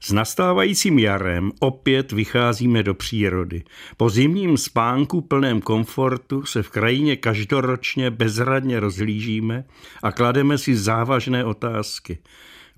[0.00, 3.62] S nastávajícím jarem opět vycházíme do přírody.
[3.96, 9.64] Po zimním spánku plném komfortu se v krajině každoročně bezradně rozhlížíme
[10.02, 12.18] a klademe si závažné otázky.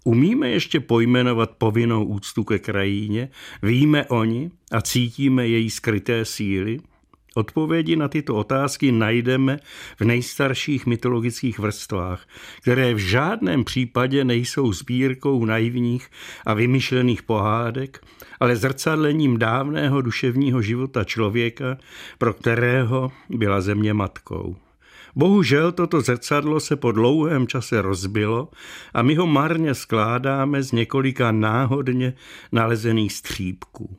[0.05, 3.29] Umíme ještě pojmenovat povinnou úctu ke krajině,
[3.63, 6.79] víme o ní a cítíme její skryté síly?
[7.35, 9.59] Odpovědi na tyto otázky najdeme
[10.01, 12.27] v nejstarších mytologických vrstvách,
[12.63, 16.09] které v žádném případě nejsou sbírkou naivních
[16.47, 18.07] a vymyšlených pohádek,
[18.41, 21.79] ale zrcadlením dávného duševního života člověka,
[22.19, 24.57] pro kterého byla země matkou.
[25.17, 28.49] Bohužel toto zrcadlo se po dlouhém čase rozbilo
[28.95, 32.15] a my ho marně skládáme z několika náhodně
[32.53, 33.97] nalezených střípků.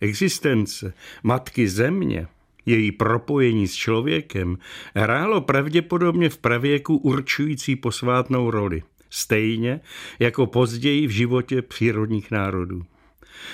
[0.00, 2.26] Existence matky země
[2.66, 4.58] její propojení s člověkem
[4.94, 9.80] hrálo pravděpodobně v pravěku určující posvátnou roli, stejně
[10.18, 12.82] jako později v životě přírodních národů.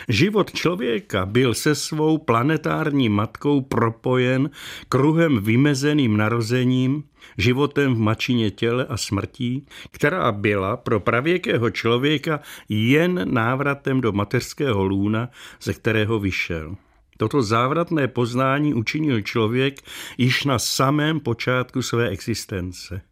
[0.08, 4.50] Život člověka byl se svou planetární matkou propojen
[4.88, 7.04] kruhem vymezeným narozením,
[7.38, 14.84] životem v mačině těle a smrtí, která byla pro pravěkého člověka jen návratem do mateřského
[14.84, 15.28] lůna,
[15.62, 16.76] ze kterého vyšel.
[17.20, 19.80] Toto závratné poznání učinil člověk
[20.18, 23.02] již na samém počátku své existence.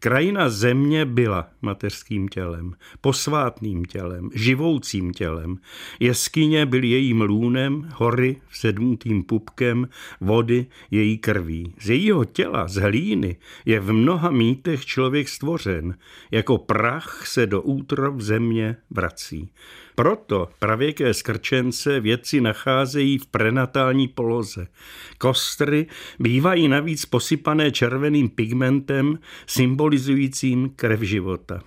[0.00, 5.58] Krajina země byla mateřským tělem, posvátným tělem, živoucím tělem.
[6.00, 9.88] Jeskyně byl jejím lůnem, hory sedmutým pupkem,
[10.20, 11.74] vody její krví.
[11.80, 15.96] Z jejího těla, z hlíny, je v mnoha mýtech člověk stvořen.
[16.30, 19.50] Jako prach se do útrov země vrací.
[19.96, 24.66] Proto pravěké skrčence vědci nacházejí v prenatální poloze.
[25.18, 25.86] Kostry
[26.18, 31.62] bývají navíc posypané červeným pigmentem symbolizujícím krev života.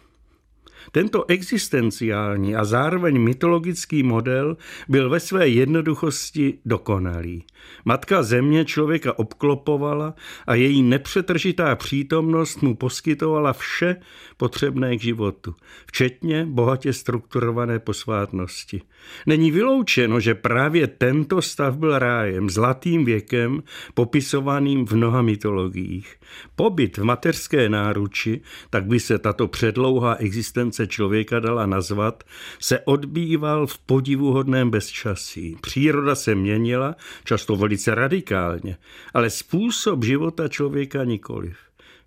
[0.92, 4.58] Tento existenciální a zároveň mytologický model
[4.90, 7.44] byl ve své jednoduchosti dokonalý.
[7.86, 10.14] Matka země člověka obklopovala
[10.48, 13.96] a její nepřetržitá přítomnost mu poskytovala vše
[14.38, 18.82] potřebné k životu, včetně bohatě strukturované posvátnosti.
[19.26, 23.64] Není vyloučeno, že právě tento stav byl rájem, zlatým věkem,
[23.94, 26.16] popisovaným v mnoha mytologiích.
[26.56, 32.24] Pobyt v mateřské náruči, tak by se tato předlouhá existence člověka dala nazvat,
[32.60, 35.58] se odbýval v podivuhodném bezčasí.
[35.62, 38.78] Příroda se měnila, často velice radikálně,
[39.14, 41.58] ale způsob života člověka nikoliv.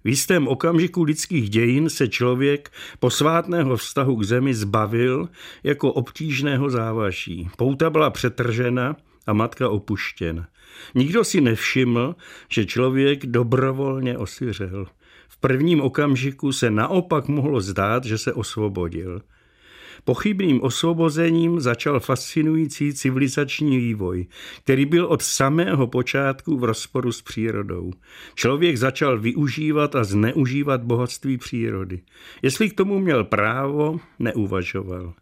[0.05, 5.29] V jistém okamžiku lidských dějin se člověk posvátného vztahu k zemi zbavil
[5.63, 7.49] jako obtížného závaží.
[7.57, 8.97] Pouta byla přetržena
[9.27, 10.49] a matka opuštěna.
[10.95, 12.17] Nikdo si nevšiml,
[12.49, 14.87] že člověk dobrovolně osyřel.
[15.33, 19.23] V prvním okamžiku se naopak mohlo zdát, že se osvobodil.
[20.05, 24.27] Pochybným osvobozením začal fascinující civilizační vývoj,
[24.65, 27.93] který byl od samého počátku v rozporu s přírodou.
[28.35, 32.01] Člověk začal využívat a zneužívat bohatství přírody.
[32.43, 35.15] Jestli k tomu měl právo, neuvažoval.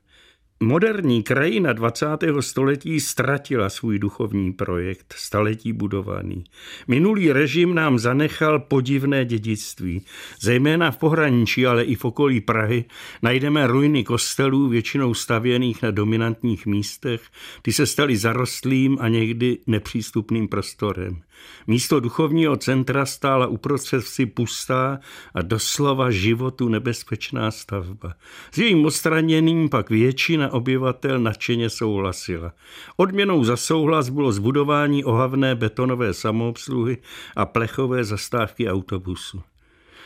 [0.62, 2.06] Moderní krajina 20.
[2.41, 6.44] století ztratila svůj duchovní projekt, staletí budovaný.
[6.88, 10.03] Minulý režim nám zanechal podivné dědictví.
[10.41, 12.84] Zejména v pohraničí, ale i v okolí Prahy
[13.22, 17.22] najdeme ruiny kostelů, většinou stavěných na dominantních místech.
[17.62, 21.22] Ty se staly zarostlým a někdy nepřístupným prostorem.
[21.66, 25.00] Místo duchovního centra stála uprostřed vsi pustá
[25.34, 28.15] a doslova životu nebezpečná stavba.
[28.53, 32.53] S jejím odstraněním pak většina obyvatel nadšeně souhlasila.
[32.97, 36.99] Odměnou za souhlas bylo zbudování ohavné betonové samoobsluhy
[37.37, 39.43] a plechové zastávky autobusu.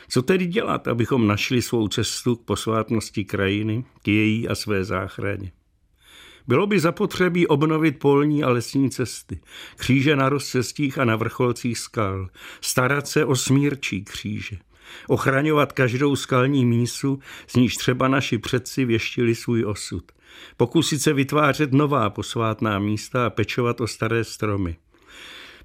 [0.09, 5.53] Co tedy dělat, abychom našli svou cestu k posvátnosti krajiny, k její a své záchraně?
[6.47, 9.41] Bylo by zapotřebí obnovit polní a lesní cesty,
[9.77, 12.29] kříže na rozcestích a na vrcholcích skal,
[12.61, 14.57] starat se o smírčí kříže,
[15.09, 20.05] ochraňovat každou skalní mísu, z níž třeba naši předci věštili svůj osud,
[20.57, 24.77] pokusit se vytvářet nová posvátná místa a pečovat o staré stromy.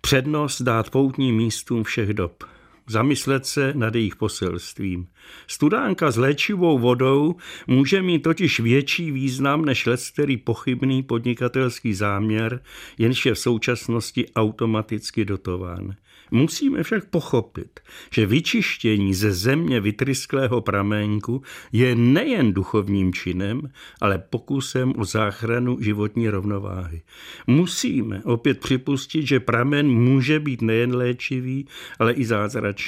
[0.01, 2.43] Přednost dát poutním místům všech dob–
[2.89, 5.07] zamyslet se nad jejich poselstvím.
[5.47, 7.35] Studánka s léčivou vodou
[7.67, 12.61] může mít totiž větší význam než který pochybný podnikatelský záměr,
[12.97, 15.95] jenž je v současnosti automaticky dotován.
[16.31, 17.79] Musíme však pochopit,
[18.13, 21.41] že vyčištění ze země vytrysklého pramenku
[21.71, 23.61] je nejen duchovním činem,
[24.01, 27.01] ale pokusem o záchranu životní rovnováhy.
[27.47, 31.67] Musíme opět připustit, že pramen může být nejen léčivý,
[31.99, 32.78] ale i zázračný.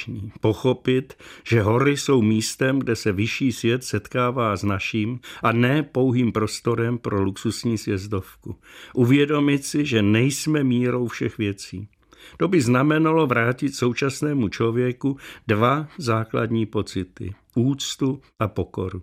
[0.41, 6.31] Pochopit, že hory jsou místem, kde se vyšší svět setkává s naším a ne pouhým
[6.31, 8.55] prostorem pro luxusní sjezdovku.
[8.93, 11.87] Uvědomit si, že nejsme mírou všech věcí.
[12.37, 15.17] To by znamenalo vrátit současnému člověku
[15.47, 17.33] dva základní pocity.
[17.55, 19.01] Úctu a pokoru.